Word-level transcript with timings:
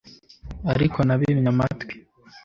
Ariko 0.73 0.97
nabimye 1.07 1.49
amatwi 1.53 1.93